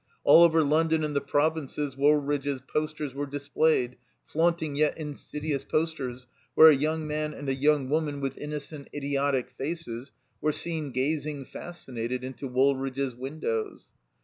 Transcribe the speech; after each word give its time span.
All 0.23 0.43
over 0.43 0.63
London 0.63 1.03
and 1.03 1.15
the 1.15 1.21
provinces 1.21 1.95
Woolridge's 1.95 2.59
posters 2.61 3.13
were 3.13 3.27
displayed; 3.27 3.97
flaimting 4.27 4.75
yet 4.75 4.97
insidious 4.97 5.63
posters 5.63 6.25
where 6.55 6.69
a 6.69 6.75
yoimg 6.75 7.01
man 7.05 7.35
and 7.35 7.47
a 7.47 7.55
yotmg 7.55 7.87
woman 7.89 8.19
with 8.19 8.35
innocent, 8.39 8.89
idiotic 8.95 9.51
faces 9.51 10.11
were 10.41 10.53
seen 10.53 10.89
gazing, 10.89 11.45
fascinated, 11.45 12.23
into 12.23 12.47
Woolridge's 12.47 13.13
win 13.13 13.41
dows. 13.41 13.89